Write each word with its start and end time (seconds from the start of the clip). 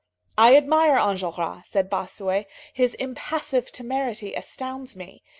"I 0.35 0.55
admire 0.55 0.97
Enjolras," 0.97 1.67
said 1.67 1.87
Bossuet. 1.87 2.47
"His 2.73 2.95
impassive 2.95 3.71
temerity 3.71 4.33
astounds 4.33 4.95
me. 4.95 5.21